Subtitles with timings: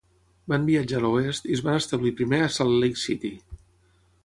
[0.53, 3.35] Van viatjar a l'oest i es van establir primer a Salt Lake City.